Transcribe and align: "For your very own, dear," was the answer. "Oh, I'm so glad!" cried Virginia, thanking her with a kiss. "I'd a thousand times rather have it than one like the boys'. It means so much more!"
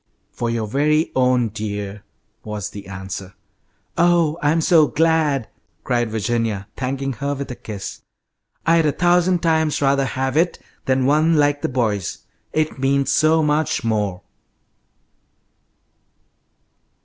"For 0.31 0.49
your 0.49 0.65
very 0.67 1.11
own, 1.15 1.49
dear," 1.49 2.01
was 2.43 2.71
the 2.71 2.87
answer. 2.87 3.35
"Oh, 3.99 4.39
I'm 4.41 4.59
so 4.59 4.87
glad!" 4.87 5.47
cried 5.83 6.09
Virginia, 6.09 6.67
thanking 6.75 7.13
her 7.13 7.35
with 7.35 7.51
a 7.51 7.55
kiss. 7.55 8.01
"I'd 8.65 8.87
a 8.87 8.91
thousand 8.93 9.43
times 9.43 9.79
rather 9.79 10.05
have 10.05 10.35
it 10.37 10.57
than 10.85 11.05
one 11.05 11.35
like 11.37 11.61
the 11.61 11.69
boys'. 11.69 12.25
It 12.51 12.79
means 12.79 13.11
so 13.11 13.43
much 13.43 13.83
more!" 13.83 14.23